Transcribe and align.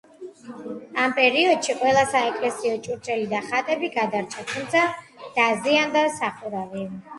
ამ 1.01 1.11
პერიოდში 1.19 1.75
ყველა 1.81 2.05
საეკლესიო 2.13 2.79
ჭურჭელი 2.89 3.29
და 3.35 3.43
ხატები 3.51 3.91
გადარჩა, 3.99 4.49
თუმცა 4.55 4.85
დაზიანდა 5.39 6.07
სახურავი. 6.19 6.91